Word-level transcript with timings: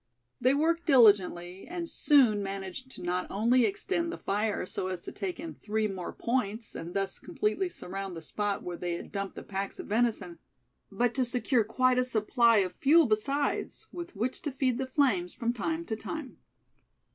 They 0.41 0.55
worked 0.55 0.87
diligently, 0.87 1.67
and 1.67 1.87
soon 1.87 2.41
managed 2.41 2.89
to 2.95 3.03
not 3.03 3.29
only 3.29 3.65
extend 3.65 4.11
the 4.11 4.17
fire 4.17 4.65
so 4.65 4.87
as 4.87 5.01
to 5.01 5.11
take 5.11 5.39
in 5.39 5.53
three 5.53 5.87
more 5.87 6.11
points, 6.11 6.73
and 6.73 6.95
thus 6.95 7.19
completely 7.19 7.69
surround 7.69 8.17
the 8.17 8.21
spot 8.23 8.63
where 8.63 8.77
they 8.77 8.93
had 8.93 9.11
dumped 9.11 9.35
the 9.35 9.43
packs 9.43 9.77
of 9.77 9.85
venison; 9.85 10.39
but 10.91 11.13
to 11.13 11.23
secure 11.23 11.63
quite 11.63 11.99
a 11.99 12.03
supply 12.03 12.57
of 12.65 12.73
fuel 12.73 13.05
besides, 13.05 13.85
with 13.91 14.15
which 14.15 14.41
to 14.41 14.51
feed 14.51 14.79
the 14.79 14.87
flames 14.87 15.35
from 15.35 15.53
time 15.53 15.85
to 15.85 15.95
time. 15.95 16.39